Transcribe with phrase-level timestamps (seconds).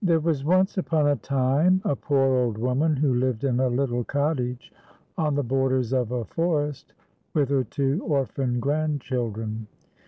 [0.23, 4.73] was once upon a time, a poor old woman, who lived in a little cottage
[5.15, 6.93] on the borders of a forest,
[7.35, 9.67] with her two orphan grandchildren.